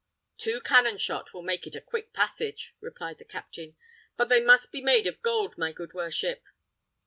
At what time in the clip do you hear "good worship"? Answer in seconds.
5.71-6.43